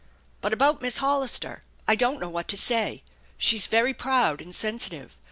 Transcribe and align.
But 0.41 0.51
about 0.51 0.81
Miss 0.81 0.97
Hollister, 0.97 1.61
I 1.87 1.93
don't 1.93 2.19
know 2.19 2.27
what 2.27 2.47
to 2.47 2.57
say. 2.57 3.03
She's 3.37 3.67
very 3.67 3.93
proud 3.93 4.41
and 4.41 4.55
sensitive. 4.55 5.15